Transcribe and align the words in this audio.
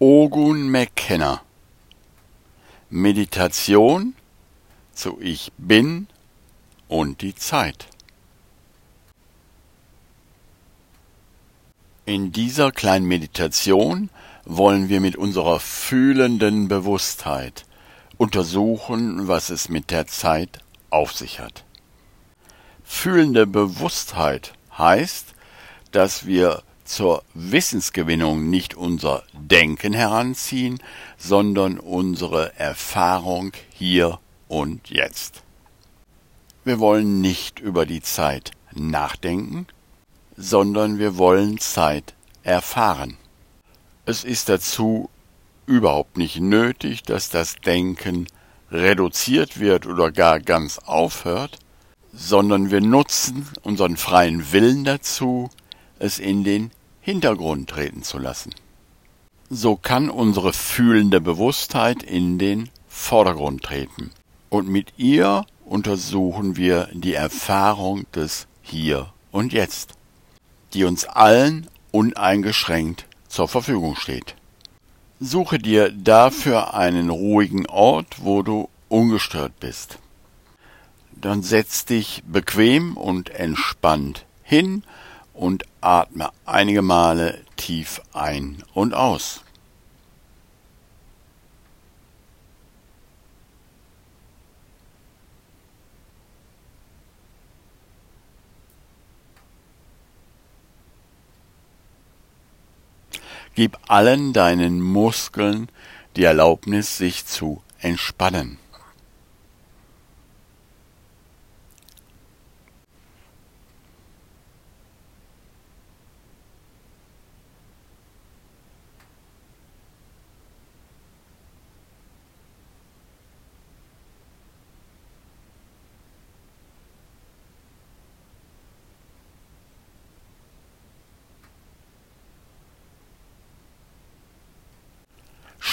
Ogun 0.00 0.70
McKenna 0.70 1.42
Meditation 2.88 4.14
zu 4.92 5.20
Ich 5.20 5.50
Bin 5.58 6.06
und 6.86 7.20
die 7.20 7.34
Zeit. 7.34 7.88
In 12.06 12.30
dieser 12.30 12.70
kleinen 12.70 13.06
Meditation 13.06 14.08
wollen 14.44 14.88
wir 14.88 15.00
mit 15.00 15.16
unserer 15.16 15.58
fühlenden 15.58 16.68
Bewusstheit 16.68 17.64
untersuchen, 18.18 19.26
was 19.26 19.50
es 19.50 19.68
mit 19.68 19.90
der 19.90 20.06
Zeit 20.06 20.60
auf 20.90 21.12
sich 21.12 21.40
hat. 21.40 21.64
Fühlende 22.84 23.48
Bewusstheit 23.48 24.52
heißt, 24.78 25.34
dass 25.90 26.24
wir 26.24 26.62
zur 26.88 27.22
Wissensgewinnung 27.34 28.48
nicht 28.48 28.74
unser 28.74 29.22
Denken 29.34 29.92
heranziehen, 29.92 30.80
sondern 31.18 31.78
unsere 31.78 32.58
Erfahrung 32.58 33.52
hier 33.70 34.18
und 34.48 34.88
jetzt. 34.88 35.42
Wir 36.64 36.80
wollen 36.80 37.20
nicht 37.20 37.60
über 37.60 37.84
die 37.84 38.00
Zeit 38.00 38.52
nachdenken, 38.74 39.66
sondern 40.36 40.98
wir 40.98 41.18
wollen 41.18 41.58
Zeit 41.58 42.14
erfahren. 42.42 43.18
Es 44.06 44.24
ist 44.24 44.48
dazu 44.48 45.10
überhaupt 45.66 46.16
nicht 46.16 46.40
nötig, 46.40 47.02
dass 47.02 47.28
das 47.28 47.56
Denken 47.56 48.26
reduziert 48.70 49.60
wird 49.60 49.84
oder 49.84 50.10
gar 50.10 50.40
ganz 50.40 50.78
aufhört, 50.78 51.58
sondern 52.14 52.70
wir 52.70 52.80
nutzen 52.80 53.46
unseren 53.62 53.98
freien 53.98 54.52
Willen 54.52 54.84
dazu, 54.84 55.50
es 55.98 56.18
in 56.18 56.44
den 56.44 56.70
Hintergrund 57.08 57.70
treten 57.70 58.02
zu 58.02 58.18
lassen. 58.18 58.54
So 59.48 59.76
kann 59.76 60.10
unsere 60.10 60.52
fühlende 60.52 61.22
Bewusstheit 61.22 62.02
in 62.02 62.38
den 62.38 62.68
Vordergrund 62.86 63.62
treten. 63.62 64.10
Und 64.50 64.68
mit 64.68 64.92
ihr 64.98 65.46
untersuchen 65.64 66.58
wir 66.58 66.90
die 66.92 67.14
Erfahrung 67.14 68.04
des 68.12 68.46
Hier 68.60 69.10
und 69.32 69.54
Jetzt, 69.54 69.94
die 70.74 70.84
uns 70.84 71.06
allen 71.06 71.66
uneingeschränkt 71.92 73.06
zur 73.26 73.48
Verfügung 73.48 73.96
steht. 73.96 74.34
Suche 75.18 75.58
dir 75.58 75.90
dafür 75.90 76.74
einen 76.74 77.08
ruhigen 77.08 77.64
Ort, 77.68 78.16
wo 78.18 78.42
du 78.42 78.68
ungestört 78.90 79.58
bist. 79.60 79.98
Dann 81.12 81.42
setz 81.42 81.86
dich 81.86 82.22
bequem 82.26 82.98
und 82.98 83.30
entspannt 83.30 84.26
hin 84.42 84.82
und 85.38 85.64
atme 85.80 86.30
einige 86.44 86.82
Male 86.82 87.44
tief 87.56 88.00
ein 88.12 88.62
und 88.74 88.92
aus. 88.92 89.42
Gib 103.54 103.76
allen 103.88 104.32
deinen 104.32 104.80
Muskeln 104.80 105.68
die 106.16 106.24
Erlaubnis, 106.24 106.96
sich 106.96 107.26
zu 107.26 107.62
entspannen. 107.80 108.58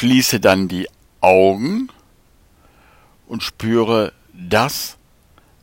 Schließe 0.05 0.39
dann 0.39 0.67
die 0.67 0.87
Augen 1.19 1.89
und 3.25 3.41
spüre 3.41 4.13
das, 4.33 4.97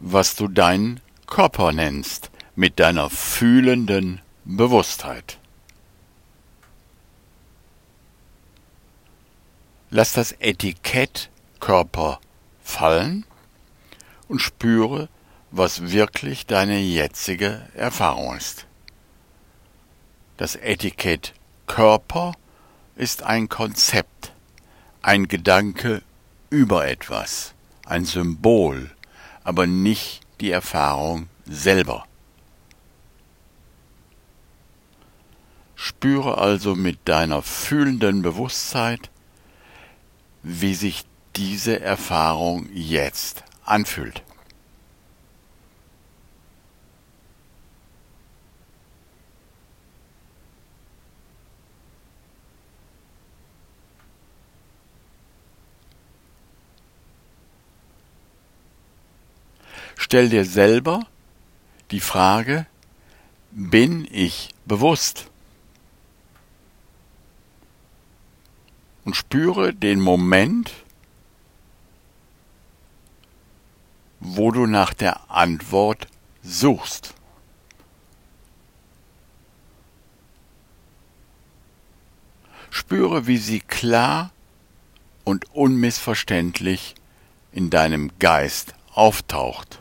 was 0.00 0.34
du 0.34 0.48
deinen 0.48 0.98
Körper 1.28 1.70
nennst, 1.70 2.32
mit 2.56 2.80
deiner 2.80 3.08
fühlenden 3.08 4.20
Bewusstheit. 4.44 5.38
Lass 9.91 10.12
das 10.12 10.32
Etikett 10.41 11.30
Körper 11.60 12.19
fallen 12.64 13.24
und 14.26 14.41
spüre, 14.41 15.09
was 15.53 15.92
wirklich 15.92 16.47
deine 16.47 16.80
jetzige 16.80 17.69
Erfahrung 17.76 18.34
ist. 18.34 18.66
Das 20.36 20.56
Etikett 20.56 21.32
Körper 21.69 22.32
ist 22.97 23.22
ein 23.22 23.48
Konzept, 23.48 24.31
ein 25.03 25.27
Gedanke 25.27 26.03
über 26.51 26.87
etwas, 26.87 27.55
ein 27.85 28.05
Symbol, 28.05 28.91
aber 29.45 29.67
nicht 29.67 30.21
die 30.41 30.51
Erfahrung 30.51 31.29
selber. 31.45 32.07
Spüre 35.75 36.39
also 36.39 36.77
mit 36.77 37.01
deiner 37.07 37.43
fühlenden 37.43 38.23
Bewusstheit, 38.23 39.11
wie 40.45 40.75
sich 40.75 41.05
diese 41.34 41.81
Erfahrung 41.81 42.69
jetzt 42.73 43.43
anfühlt. 43.65 44.23
Stell 60.05 60.31
dir 60.31 60.45
selber 60.45 61.07
die 61.93 62.01
Frage, 62.01 62.67
bin 63.53 64.05
ich 64.11 64.49
bewusst? 64.67 65.31
Und 69.05 69.15
spüre 69.15 69.73
den 69.73 70.01
Moment, 70.01 70.73
wo 74.19 74.51
du 74.51 74.67
nach 74.67 74.93
der 74.93 75.31
Antwort 75.31 76.09
suchst. 76.43 77.15
Spüre, 82.71 83.29
wie 83.29 83.39
sie 83.39 83.61
klar 83.61 84.33
und 85.23 85.55
unmissverständlich 85.55 86.97
in 87.53 87.71
deinem 87.71 88.11
Geist 88.19 88.75
auftaucht. 88.95 89.79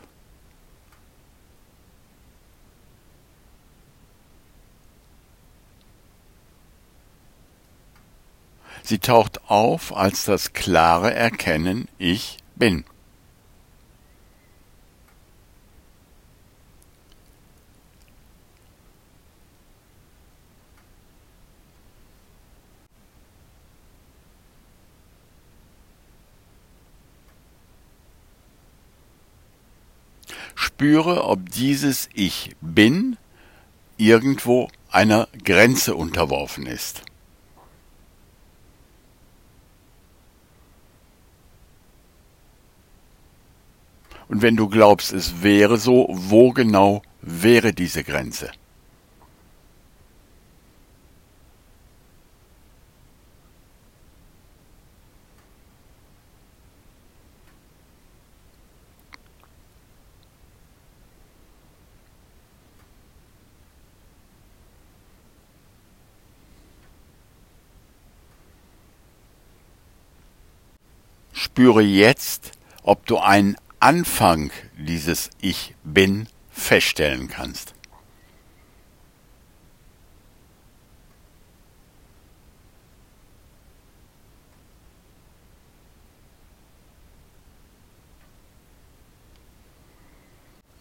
Sie 8.82 8.98
taucht 8.98 9.40
auf 9.48 9.96
als 9.96 10.24
das 10.24 10.52
klare 10.52 11.14
Erkennen 11.14 11.88
Ich 11.98 12.38
bin. 12.56 12.84
Spüre, 30.54 31.24
ob 31.24 31.50
dieses 31.50 32.08
Ich 32.12 32.56
bin 32.60 33.16
irgendwo 33.96 34.68
einer 34.90 35.28
Grenze 35.44 35.94
unterworfen 35.94 36.66
ist. 36.66 37.02
Und 44.32 44.40
wenn 44.40 44.56
du 44.56 44.66
glaubst, 44.66 45.12
es 45.12 45.42
wäre 45.42 45.76
so, 45.76 46.06
wo 46.08 46.52
genau 46.52 47.02
wäre 47.20 47.74
diese 47.74 48.02
Grenze? 48.02 48.50
spüre 71.34 71.82
jetzt, 71.82 72.52
ob 72.82 73.04
du 73.06 73.18
einen 73.18 73.56
Anfang 73.82 74.52
dieses 74.78 75.28
Ich 75.40 75.74
bin 75.82 76.28
feststellen 76.52 77.26
kannst. 77.26 77.74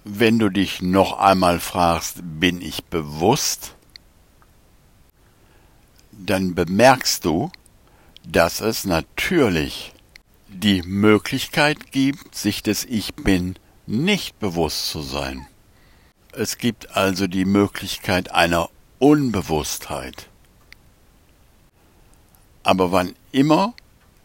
Wenn 0.03 0.38
du 0.38 0.50
dich 0.50 0.83
noch 0.83 1.18
einmal 1.18 1.59
fragst, 1.59 2.19
bin 2.21 2.62
ich 2.62 2.83
bewusst? 2.83 3.74
Dann 6.12 6.53
bemerkst 6.53 7.25
du, 7.25 7.51
dass 8.24 8.62
es 8.62 8.86
natürlich 8.86 9.92
die 10.53 10.81
Möglichkeit 10.83 11.92
gibt, 11.92 12.36
sich 12.36 12.62
des 12.62 12.83
Ich 12.86 13.15
bin 13.15 13.56
nicht 13.88 14.38
bewusst 14.39 14.89
zu 14.89 15.01
sein. 15.01 15.48
Es 16.33 16.57
gibt 16.57 16.95
also 16.95 17.27
die 17.27 17.45
Möglichkeit 17.45 18.31
einer 18.31 18.69
Unbewusstheit. 19.00 20.27
Aber 22.63 22.92
wann 22.92 23.15
immer 23.31 23.74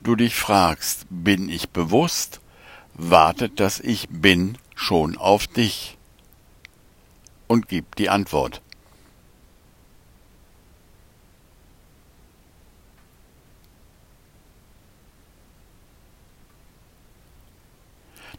du 0.00 0.16
dich 0.16 0.34
fragst, 0.34 1.06
bin 1.08 1.48
ich 1.48 1.70
bewusst, 1.70 2.40
wartet 2.94 3.60
das 3.60 3.80
Ich 3.80 4.08
bin 4.10 4.58
schon 4.74 5.16
auf 5.16 5.46
dich 5.46 5.96
und 7.46 7.68
gibt 7.68 7.98
die 7.98 8.10
Antwort. 8.10 8.60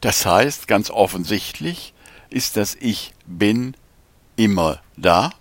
Das 0.01 0.25
heißt, 0.25 0.67
ganz 0.67 0.89
offensichtlich 0.89 1.93
ist 2.29 2.57
das 2.57 2.75
Ich 2.75 3.13
bin 3.25 3.75
immer 4.35 4.79
da, 4.95 5.31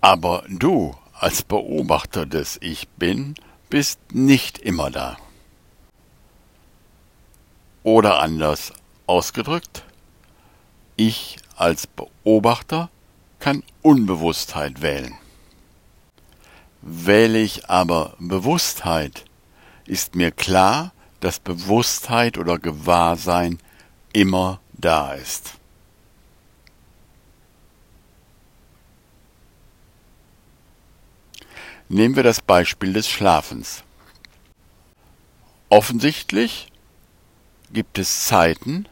aber 0.00 0.44
du 0.48 0.96
als 1.12 1.42
Beobachter 1.42 2.26
des 2.26 2.58
Ich 2.60 2.88
bin 2.88 3.34
bist 3.70 4.00
nicht 4.12 4.58
immer 4.58 4.90
da. 4.90 5.16
Oder 7.84 8.20
anders 8.20 8.72
ausgedrückt, 9.06 9.84
ich 10.96 11.36
als 11.56 11.86
Beobachter 11.86 12.90
kann 13.38 13.62
Unbewusstheit 13.80 14.82
wählen. 14.82 15.14
Wähle 16.80 17.38
ich 17.38 17.70
aber 17.70 18.14
Bewusstheit, 18.18 19.24
ist 19.86 20.14
mir 20.16 20.32
klar, 20.32 20.92
dass 21.22 21.38
Bewusstheit 21.38 22.36
oder 22.36 22.58
Gewahrsein 22.58 23.58
immer 24.12 24.60
da 24.72 25.12
ist. 25.12 25.54
Nehmen 31.88 32.16
wir 32.16 32.24
das 32.24 32.40
Beispiel 32.40 32.92
des 32.92 33.08
Schlafens. 33.08 33.84
Offensichtlich 35.68 36.72
gibt 37.72 37.98
es 37.98 38.26
Zeiten, 38.26 38.88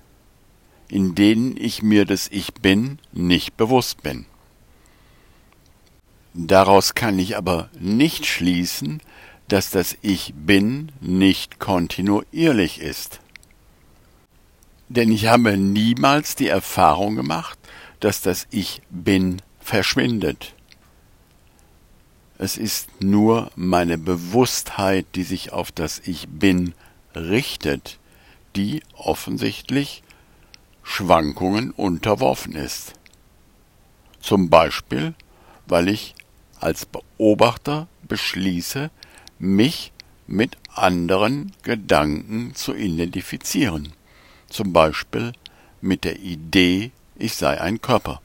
in 0.87 1.17
denen 1.17 1.56
ich 1.56 1.83
mir 1.83 2.05
des 2.05 2.29
Ich 2.31 2.55
bin 2.55 3.00
nicht 3.12 3.56
bewusst 3.56 4.03
bin. 4.03 4.26
Daraus 6.33 6.94
kann 6.94 7.19
ich 7.19 7.37
aber 7.37 7.71
nicht 7.81 8.25
schließen, 8.25 9.03
dass 9.50 9.70
das 9.70 9.97
Ich 10.00 10.32
bin 10.37 10.93
nicht 11.00 11.58
kontinuierlich 11.58 12.81
ist. 12.81 13.19
Denn 14.88 15.11
ich 15.11 15.26
habe 15.26 15.56
niemals 15.56 16.37
die 16.37 16.47
Erfahrung 16.47 17.17
gemacht, 17.17 17.58
dass 17.99 18.20
das 18.20 18.47
Ich 18.52 18.81
bin 18.91 19.43
verschwindet. 19.58 20.55
Es 22.38 22.56
ist 22.56 23.02
nur 23.02 23.50
meine 23.56 23.99
Bewusstheit, 23.99 25.06
die 25.17 25.25
sich 25.25 25.52
auf 25.52 25.73
das 25.73 25.99
Ich 25.99 26.29
bin 26.29 26.73
richtet, 27.17 27.99
die 28.55 28.85
offensichtlich 28.94 30.05
Schwankungen 30.85 31.73
unterworfen 31.73 32.55
ist. 32.55 32.93
Zum 34.20 34.49
Beispiel, 34.49 35.14
weil 35.67 35.88
ich 35.88 36.14
als 36.61 36.87
Beobachter 36.87 37.88
beschließe, 38.05 38.91
mich 39.41 39.93
mit 40.27 40.57
anderen 40.75 41.53
Gedanken 41.63 42.55
zu 42.55 42.75
identifizieren, 42.75 43.93
zum 44.49 44.73
Beispiel 44.73 45.33
mit 45.81 46.05
der 46.05 46.21
Idee, 46.21 46.93
ich 47.17 47.35
sei 47.35 47.61
ein 47.61 47.81
Körper. 47.81 48.21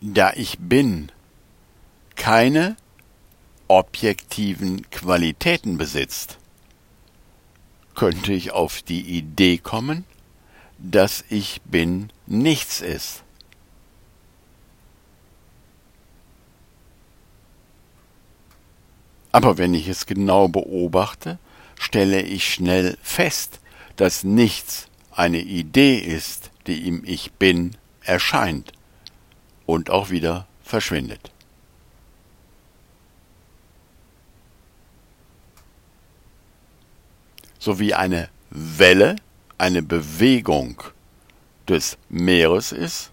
Da 0.00 0.32
ich 0.34 0.58
bin 0.58 1.10
keine 2.16 2.76
objektiven 3.68 4.88
Qualitäten 4.90 5.76
besitzt, 5.76 6.38
könnte 7.98 8.32
ich 8.32 8.52
auf 8.52 8.80
die 8.80 9.00
Idee 9.00 9.58
kommen, 9.58 10.04
dass 10.78 11.24
ich 11.30 11.60
bin 11.64 12.12
nichts 12.28 12.80
ist. 12.80 13.24
Aber 19.32 19.58
wenn 19.58 19.74
ich 19.74 19.88
es 19.88 20.06
genau 20.06 20.46
beobachte, 20.46 21.40
stelle 21.74 22.22
ich 22.22 22.46
schnell 22.46 22.96
fest, 23.02 23.58
dass 23.96 24.22
nichts 24.22 24.86
eine 25.10 25.40
Idee 25.40 25.98
ist, 25.98 26.52
die 26.68 26.86
im 26.86 27.02
Ich 27.04 27.32
bin 27.32 27.76
erscheint 28.02 28.70
und 29.66 29.90
auch 29.90 30.10
wieder 30.10 30.46
verschwindet. 30.62 31.32
Sowie 37.68 37.92
eine 37.92 38.30
Welle, 38.48 39.16
eine 39.58 39.82
Bewegung 39.82 40.82
des 41.68 41.98
Meeres 42.08 42.72
ist, 42.72 43.10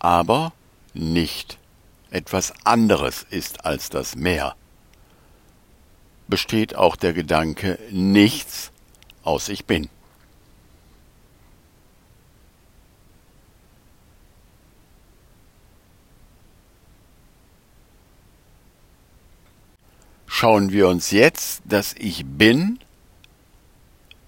aber 0.00 0.52
nicht 0.94 1.58
etwas 2.10 2.54
anderes 2.64 3.24
ist 3.30 3.64
als 3.64 3.88
das 3.88 4.16
Meer, 4.16 4.56
besteht 6.26 6.74
auch 6.74 6.96
der 6.96 7.12
Gedanke 7.12 7.78
nichts 7.92 8.72
aus 9.22 9.48
ich 9.48 9.64
bin. 9.66 9.88
Schauen 20.42 20.72
wir 20.72 20.88
uns 20.88 21.12
jetzt 21.12 21.62
das 21.64 21.94
Ich 21.96 22.24
bin 22.26 22.80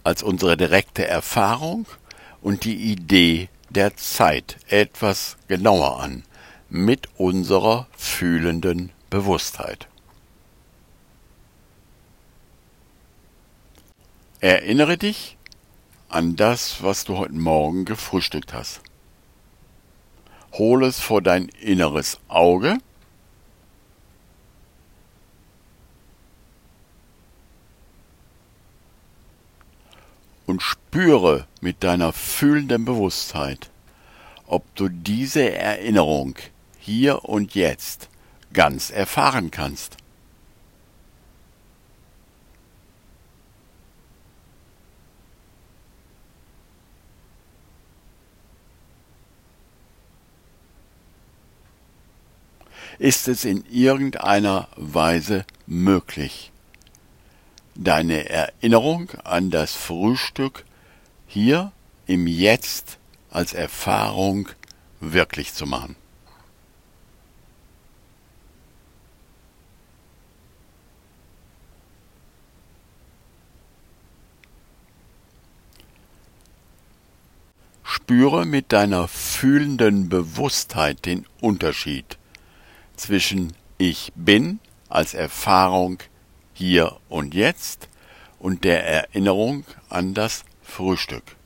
als 0.05 0.23
unsere 0.23 0.57
direkte 0.57 1.05
Erfahrung 1.05 1.87
und 2.41 2.63
die 2.63 2.77
Idee 2.93 3.49
der 3.69 3.97
Zeit 3.97 4.59
etwas 4.69 5.37
genauer 5.49 6.01
an 6.01 6.23
mit 6.71 7.09
unserer 7.17 7.89
fühlenden 7.97 8.93
Bewusstheit. 9.11 9.89
Erinnere 14.39 14.97
dich 14.97 15.37
an 16.09 16.37
das, 16.37 16.81
was 16.81 17.05
du 17.05 17.19
heute 17.19 17.35
Morgen 17.35 17.85
gefrühstückt 17.85 18.55
hast. 18.55 18.83
Hol 20.53 20.85
es 20.85 21.01
vor 21.01 21.23
dein 21.23 21.49
inneres 21.49 22.21
Auge 22.29 22.79
und 30.47 30.63
spüre 30.63 31.47
mit 31.61 31.83
deiner 31.83 32.13
fühlenden 32.13 32.85
Bewusstheit, 32.85 33.71
ob 34.47 34.63
du 34.75 34.89
diese 34.89 35.53
Erinnerung 35.53 36.37
hier 36.79 37.25
und 37.25 37.55
jetzt 37.55 38.09
ganz 38.53 38.91
erfahren 38.91 39.51
kannst. 39.51 39.97
Ist 52.99 53.27
es 53.27 53.45
in 53.45 53.65
irgendeiner 53.71 54.69
Weise 54.77 55.45
möglich, 55.67 56.53
deine 57.75 58.29
Erinnerung 58.29 59.11
an 59.25 59.51
das 59.51 59.75
Frühstück 59.75 60.65
hier 61.27 61.73
im 62.07 62.27
Jetzt 62.27 62.99
als 63.31 63.53
Erfahrung 63.53 64.49
wirklich 65.01 65.55
zu 65.55 65.67
machen. 65.67 65.97
Spüre 77.83 78.45
mit 78.45 78.73
deiner 78.73 79.09
fühlenden 79.09 80.09
Bewusstheit 80.09 81.07
den 81.07 81.27
Unterschied 81.41 82.19
zwischen 82.97 83.55
Ich 83.79 84.13
bin 84.15 84.61
als 84.89 85.15
Erfahrung 85.15 85.99
hier 86.55 86.97
und 87.09 87.35
jetzt 87.35 87.89
und 88.39 88.65
der 88.65 88.87
Erinnerung 88.87 89.65
an 89.89 90.15
das 90.15 90.45
Frühstück. 90.63 91.37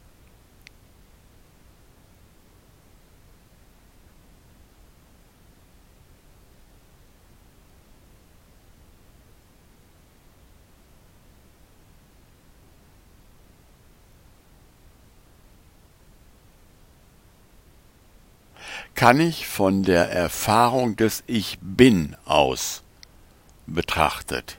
kann 18.99 19.21
ich 19.21 19.47
von 19.47 19.85
der 19.85 20.11
Erfahrung 20.11 20.97
des 20.97 21.23
Ich 21.29 21.59
Bin 21.61 22.17
aus 22.25 22.83
betrachtet 23.65 24.59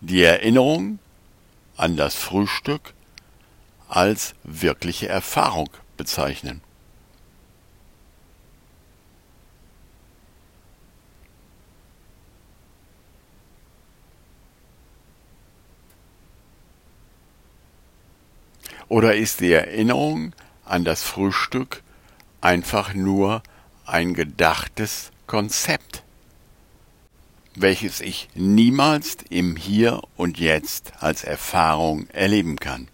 die 0.00 0.22
Erinnerung 0.22 0.98
an 1.76 1.96
das 1.96 2.14
Frühstück 2.14 2.94
als 3.88 4.34
wirkliche 4.44 5.08
Erfahrung 5.08 5.70
bezeichnen. 5.96 6.62
Oder 18.88 19.14
ist 19.14 19.40
die 19.40 19.52
Erinnerung 19.52 20.32
an 20.64 20.84
das 20.84 21.04
Frühstück 21.04 21.82
einfach 22.40 22.92
nur 22.92 23.42
ein 23.86 24.14
gedachtes 24.14 25.12
Konzept, 25.28 25.99
welches 27.62 28.00
ich 28.00 28.28
niemals 28.34 29.18
im 29.28 29.56
Hier 29.56 30.00
und 30.16 30.38
Jetzt 30.38 30.92
als 31.00 31.24
Erfahrung 31.24 32.08
erleben 32.08 32.56
kann. 32.56 32.88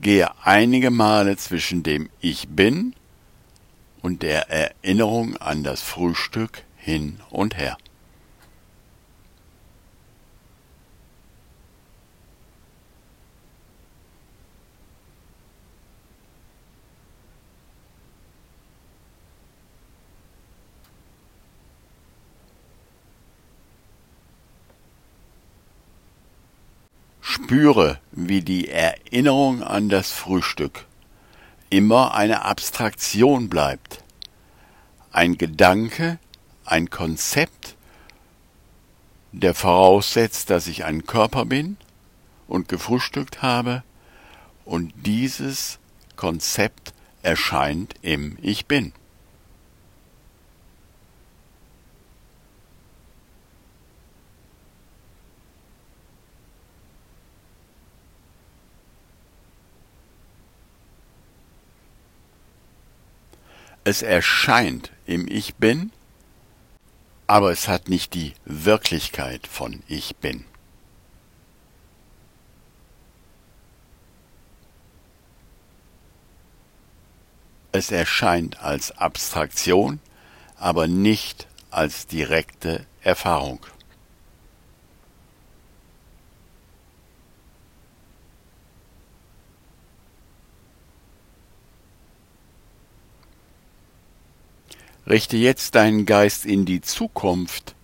Gehe 0.00 0.30
einige 0.44 0.90
Male 0.90 1.36
zwischen 1.36 1.82
dem 1.82 2.10
Ich 2.20 2.48
bin 2.48 2.94
und 4.02 4.22
der 4.22 4.50
Erinnerung 4.50 5.36
an 5.38 5.64
das 5.64 5.80
Frühstück 5.80 6.62
hin 6.76 7.20
und 7.30 7.56
her. 7.56 7.78
Spüre, 27.34 27.98
wie 28.12 28.42
die 28.42 28.68
Erinnerung 28.68 29.64
an 29.64 29.88
das 29.88 30.12
Frühstück 30.12 30.86
immer 31.68 32.14
eine 32.14 32.44
Abstraktion 32.44 33.48
bleibt, 33.48 34.04
ein 35.10 35.36
Gedanke, 35.36 36.20
ein 36.64 36.90
Konzept, 36.90 37.74
der 39.32 39.52
voraussetzt, 39.52 40.48
dass 40.48 40.68
ich 40.68 40.84
ein 40.84 41.06
Körper 41.06 41.44
bin 41.44 41.76
und 42.46 42.68
gefrühstückt 42.68 43.42
habe, 43.42 43.82
und 44.64 44.92
dieses 45.04 45.80
Konzept 46.14 46.94
erscheint 47.22 47.96
im 48.02 48.38
Ich 48.42 48.66
bin. 48.66 48.92
Es 63.86 64.00
erscheint 64.00 64.90
im 65.04 65.28
Ich 65.28 65.56
bin, 65.56 65.92
aber 67.26 67.52
es 67.52 67.68
hat 67.68 67.90
nicht 67.90 68.14
die 68.14 68.32
Wirklichkeit 68.46 69.46
von 69.46 69.82
Ich 69.88 70.16
bin. 70.16 70.46
Es 77.72 77.90
erscheint 77.90 78.60
als 78.60 78.96
Abstraktion, 78.96 80.00
aber 80.56 80.86
nicht 80.86 81.46
als 81.70 82.06
direkte 82.06 82.86
Erfahrung. 83.02 83.66
Richte 95.06 95.36
jetzt 95.36 95.74
deinen 95.74 96.06
Geist 96.06 96.46
in 96.46 96.64
die 96.64 96.80
Zukunft 96.80 97.74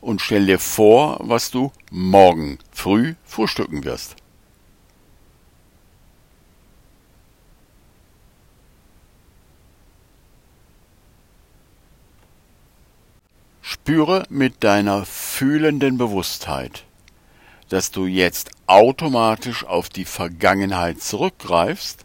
und 0.00 0.20
stell 0.20 0.46
dir 0.46 0.58
vor, 0.58 1.18
was 1.20 1.50
du 1.50 1.72
morgen 1.90 2.58
früh 2.70 3.14
frühstücken 3.24 3.84
wirst. 3.84 4.16
Spüre 13.62 14.24
mit 14.28 14.62
deiner 14.62 15.06
fühlenden 15.06 15.96
Bewusstheit, 15.96 16.84
dass 17.70 17.90
du 17.90 18.04
jetzt 18.04 18.50
automatisch 18.66 19.64
auf 19.64 19.88
die 19.88 20.04
Vergangenheit 20.04 21.00
zurückgreifst 21.00 22.04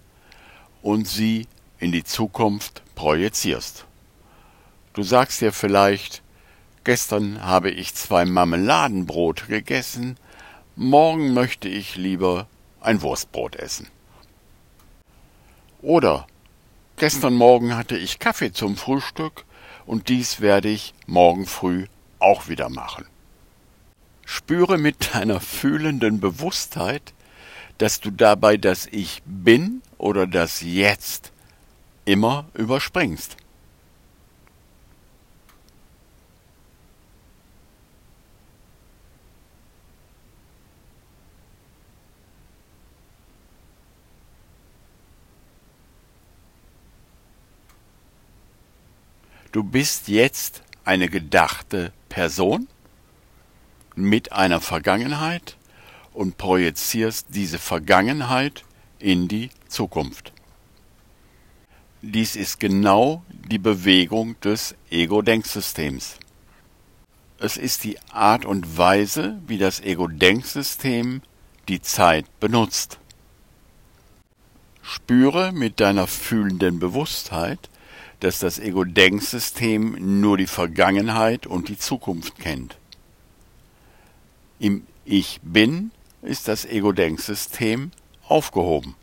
und 0.81 1.07
sie 1.07 1.47
in 1.79 1.91
die 1.91 2.03
Zukunft 2.03 2.81
projizierst. 2.95 3.85
Du 4.95 5.03
sagst 5.03 5.41
dir 5.41 5.51
vielleicht, 5.51 6.23
gestern 6.85 7.43
habe 7.43 7.69
ich 7.69 7.93
zwei 7.95 8.23
Marmeladenbrot 8.23 9.49
gegessen, 9.49 10.15
morgen 10.77 11.33
möchte 11.33 11.67
ich 11.67 11.97
lieber 11.97 12.47
ein 12.79 13.01
Wurstbrot 13.01 13.57
essen. 13.57 13.89
Oder 15.81 16.27
gestern 16.95 17.33
Morgen 17.33 17.75
hatte 17.75 17.97
ich 17.97 18.19
Kaffee 18.19 18.53
zum 18.53 18.77
Frühstück 18.77 19.43
und 19.85 20.07
dies 20.07 20.39
werde 20.39 20.69
ich 20.69 20.93
morgen 21.07 21.45
früh 21.45 21.87
auch 22.19 22.47
wieder 22.47 22.69
machen. 22.69 23.05
Spüre 24.25 24.77
mit 24.77 25.13
deiner 25.13 25.41
fühlenden 25.41 26.21
Bewusstheit, 26.21 27.13
dass 27.79 27.99
du 27.99 28.11
dabei 28.11 28.55
das 28.55 28.87
Ich 28.89 29.21
bin 29.25 29.81
oder 29.97 30.25
das 30.25 30.61
Jetzt 30.61 31.33
immer 32.05 32.45
überspringst. 32.53 33.35
Du 49.55 49.63
bist 49.63 50.09
jetzt 50.09 50.63
eine 50.83 51.07
gedachte 51.07 51.93
Person 52.09 52.67
mit 53.95 54.33
einer 54.33 54.59
Vergangenheit 54.59 55.55
und 56.11 56.35
projizierst 56.37 57.27
diese 57.29 57.57
Vergangenheit 57.57 58.65
in 58.99 59.29
die 59.29 59.51
Zukunft. 59.69 60.33
Dies 62.01 62.35
ist 62.35 62.59
genau 62.59 63.23
die 63.49 63.57
Bewegung 63.57 64.37
des 64.41 64.75
Ego-Denksystems. 64.89 66.17
Es 67.39 67.55
ist 67.55 67.85
die 67.85 67.97
Art 68.11 68.43
und 68.43 68.77
Weise, 68.77 69.39
wie 69.47 69.57
das 69.57 69.79
Ego-Denksystem 69.79 71.21
die 71.69 71.81
Zeit 71.81 72.25
benutzt. 72.41 72.99
Spüre 74.81 75.53
mit 75.53 75.79
deiner 75.79 76.07
fühlenden 76.07 76.79
Bewusstheit, 76.79 77.69
dass 78.19 78.39
das 78.39 78.59
Ego-Denksystem 78.59 80.21
nur 80.21 80.37
die 80.37 80.47
Vergangenheit 80.47 81.47
und 81.47 81.69
die 81.69 81.77
Zukunft 81.77 82.39
kennt. 82.39 82.77
Im 84.59 84.87
Ich 85.03 85.39
Bin 85.43 85.91
ist 86.21 86.47
das 86.47 86.65
Ego-Denksystem 86.65 87.91
aufgehoben. 88.27 88.95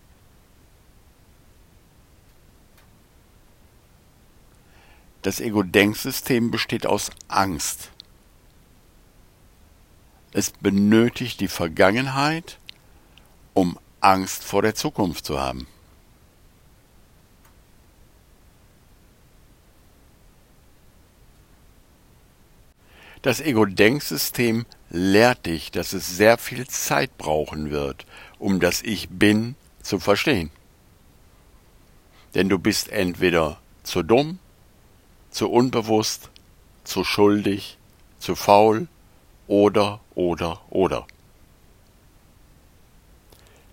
Das 5.23 5.41
Ego-Denksystem 5.41 6.51
besteht 6.51 6.85
aus 6.85 7.11
Angst. 7.29 7.91
Es 10.33 10.51
benötigt 10.51 11.41
die 11.41 11.49
Vergangenheit, 11.49 12.59
um 13.55 13.79
Angst 14.01 14.43
vor 14.43 14.63
der 14.63 14.75
Zukunft 14.75 15.25
zu 15.25 15.39
haben. 15.39 15.69
Das 23.23 23.41
Ego-Denksystem 23.41 24.67
lehrt 24.91 25.47
dich, 25.47 25.71
dass 25.71 25.93
es 25.93 26.17
sehr 26.17 26.39
viel 26.39 26.67
Zeit 26.67 27.17
brauchen 27.19 27.71
wird, 27.71 28.05
um 28.41 28.59
das 28.59 28.83
Ich 28.83 29.09
Bin 29.11 29.55
zu 29.81 30.01
verstehen. 30.01 30.51
Denn 32.35 32.49
du 32.49 32.59
bist 32.59 32.89
entweder 32.89 33.61
zu 33.85 34.03
dumm, 34.03 34.41
zu 35.31 35.49
unbewusst, 35.49 36.31
zu 36.83 37.05
schuldig, 37.05 37.79
zu 38.19 38.35
faul 38.35 38.89
oder, 39.47 40.01
oder, 40.17 40.61
oder. 40.69 41.07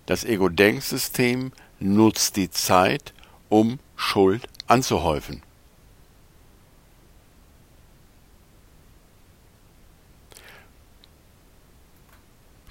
Das 0.06 0.24
Ego-Denksystem 0.24 1.50
nutzt 1.80 2.36
die 2.36 2.50
Zeit, 2.50 3.12
um 3.48 3.80
Schuld 3.96 4.48
anzuhäufen. 4.68 5.42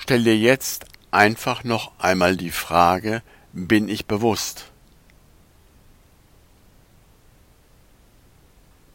Stell 0.10 0.24
dir 0.24 0.40
jetzt 0.40 0.86
einfach 1.12 1.64
noch 1.64 1.92
einmal 2.00 2.36
die 2.36 2.50
Frage, 2.50 3.22
bin 3.54 3.88
ich 3.88 4.08
bewusst? 4.08 4.72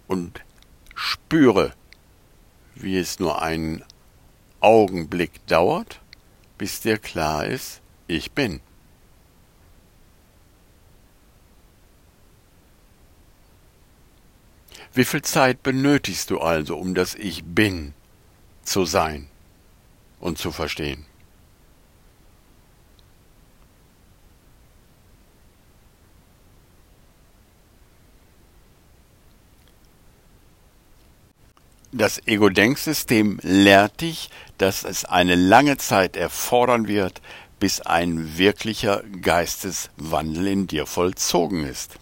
Und 0.09 0.43
spüre, 0.97 1.73
wie 2.75 2.99
es 2.99 3.21
nur 3.21 3.43
einen 3.43 3.85
Augenblick 4.59 5.47
dauert, 5.47 6.01
bis 6.59 6.81
dir 6.81 6.99
klar 6.99 7.47
ist, 7.47 7.81
ich 8.09 8.33
bin. 8.33 8.59
Wie 14.93 15.05
viel 15.05 15.23
Zeit 15.23 15.63
benötigst 15.63 16.31
du 16.31 16.41
also, 16.41 16.77
um 16.77 16.93
das 16.93 17.15
Ich 17.15 17.45
bin 17.45 17.95
zu 18.65 18.85
sein? 18.85 19.29
Und 20.25 20.39
zu 20.39 20.51
verstehen. 20.51 21.05
Das 31.93 32.27
Ego-Denksystem 32.27 33.39
lehrt 33.43 34.01
dich, 34.01 34.31
dass 34.59 34.83
es 34.83 35.05
eine 35.05 35.37
lange 35.37 35.77
Zeit 35.77 36.17
erfordern 36.17 36.89
wird, 36.89 37.21
bis 37.61 37.83
ein 37.83 38.37
wirklicher 38.39 39.05
Geisteswandel 39.21 40.47
in 40.49 40.67
dir 40.67 40.87
vollzogen 40.87 41.65
ist. 41.65 41.97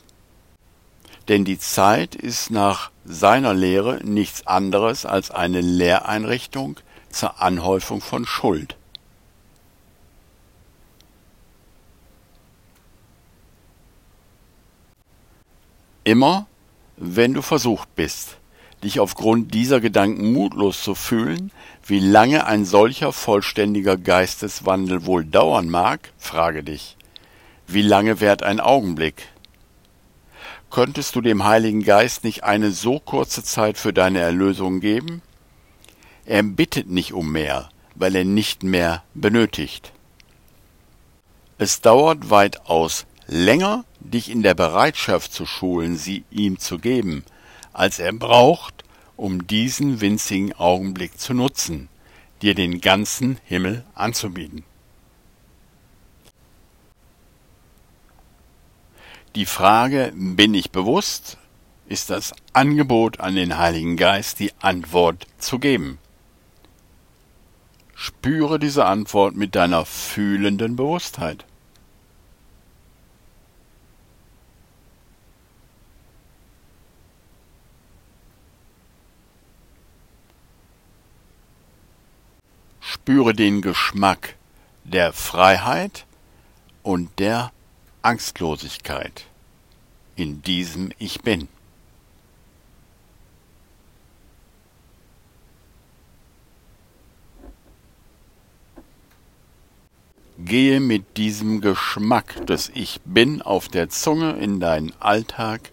Denn 1.28 1.44
die 1.44 1.58
Zeit 1.58 2.14
ist 2.14 2.50
nach 2.50 2.90
seiner 3.04 3.52
Lehre 3.52 4.00
nichts 4.04 4.46
anderes 4.46 5.04
als 5.04 5.30
eine 5.30 5.60
Lehreinrichtung, 5.60 6.78
zur 7.12 7.40
Anhäufung 7.40 8.00
von 8.00 8.26
Schuld. 8.26 8.76
Immer, 16.04 16.46
wenn 16.96 17.32
du 17.32 17.42
versucht 17.42 17.94
bist, 17.94 18.38
dich 18.82 18.98
aufgrund 18.98 19.54
dieser 19.54 19.80
Gedanken 19.80 20.32
mutlos 20.32 20.82
zu 20.82 20.96
fühlen, 20.96 21.52
wie 21.86 22.00
lange 22.00 22.46
ein 22.46 22.64
solcher 22.64 23.12
vollständiger 23.12 23.96
Geisteswandel 23.96 25.06
wohl 25.06 25.24
dauern 25.24 25.68
mag, 25.68 26.12
frage 26.18 26.64
dich, 26.64 26.96
wie 27.68 27.82
lange 27.82 28.20
währt 28.20 28.42
ein 28.42 28.58
Augenblick? 28.58 29.28
Könntest 30.70 31.14
du 31.14 31.20
dem 31.20 31.44
Heiligen 31.44 31.84
Geist 31.84 32.24
nicht 32.24 32.44
eine 32.44 32.70
so 32.70 32.98
kurze 32.98 33.44
Zeit 33.44 33.78
für 33.78 33.92
deine 33.92 34.20
Erlösung 34.20 34.80
geben? 34.80 35.22
Er 36.24 36.42
bittet 36.42 36.88
nicht 36.88 37.12
um 37.12 37.32
mehr, 37.32 37.68
weil 37.94 38.14
er 38.14 38.24
nicht 38.24 38.62
mehr 38.62 39.02
benötigt. 39.14 39.92
Es 41.58 41.80
dauert 41.80 42.30
weitaus 42.30 43.06
länger, 43.26 43.84
dich 44.00 44.30
in 44.30 44.42
der 44.42 44.54
Bereitschaft 44.54 45.32
zu 45.32 45.46
schulen, 45.46 45.96
sie 45.96 46.24
ihm 46.30 46.58
zu 46.58 46.78
geben, 46.78 47.24
als 47.72 47.98
er 47.98 48.12
braucht, 48.12 48.84
um 49.16 49.46
diesen 49.46 50.00
winzigen 50.00 50.52
Augenblick 50.52 51.18
zu 51.18 51.34
nutzen, 51.34 51.88
dir 52.40 52.54
den 52.54 52.80
ganzen 52.80 53.38
Himmel 53.44 53.84
anzubieten. 53.94 54.64
Die 59.34 59.46
Frage, 59.46 60.12
bin 60.14 60.52
ich 60.52 60.72
bewusst, 60.72 61.38
ist 61.88 62.10
das 62.10 62.32
Angebot 62.52 63.20
an 63.20 63.34
den 63.34 63.56
Heiligen 63.56 63.96
Geist, 63.96 64.40
die 64.40 64.52
Antwort 64.60 65.26
zu 65.38 65.58
geben. 65.58 65.98
Spüre 68.04 68.58
diese 68.58 68.84
Antwort 68.84 69.36
mit 69.36 69.54
deiner 69.54 69.84
fühlenden 69.84 70.74
Bewusstheit. 70.74 71.44
Spüre 82.80 83.34
den 83.34 83.62
Geschmack 83.62 84.34
der 84.82 85.12
Freiheit 85.12 86.04
und 86.82 87.20
der 87.20 87.52
Angstlosigkeit 88.02 89.26
in 90.16 90.42
diesem 90.42 90.90
Ich 90.98 91.20
bin. 91.20 91.46
Gehe 100.44 100.80
mit 100.80 101.18
diesem 101.18 101.60
Geschmack 101.60 102.46
des 102.46 102.70
Ich 102.74 103.00
bin 103.04 103.42
auf 103.42 103.68
der 103.68 103.90
Zunge 103.90 104.32
in 104.32 104.58
deinen 104.58 104.92
Alltag, 104.98 105.70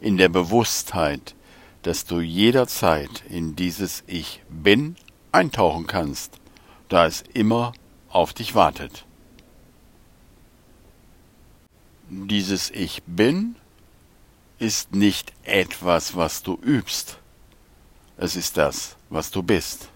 in 0.00 0.18
der 0.18 0.28
Bewusstheit, 0.28 1.34
dass 1.82 2.04
du 2.04 2.20
jederzeit 2.20 3.24
in 3.30 3.56
dieses 3.56 4.04
Ich 4.06 4.42
bin 4.50 4.96
eintauchen 5.32 5.86
kannst, 5.86 6.40
da 6.88 7.06
es 7.06 7.24
immer 7.32 7.72
auf 8.08 8.34
dich 8.34 8.54
wartet. 8.54 9.06
Dieses 12.10 12.70
Ich 12.70 13.02
bin 13.06 13.56
ist 14.58 14.94
nicht 14.94 15.32
etwas, 15.42 16.16
was 16.16 16.42
du 16.42 16.58
übst, 16.62 17.18
es 18.18 18.36
ist 18.36 18.58
das, 18.58 18.96
was 19.08 19.30
du 19.30 19.42
bist. 19.42 19.88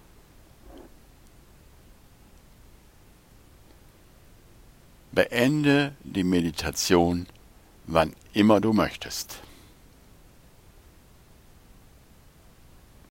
Beende 5.12 5.92
die 6.04 6.24
Meditation, 6.24 7.26
wann 7.86 8.12
immer 8.32 8.60
du 8.60 8.72
möchtest. 8.72 9.40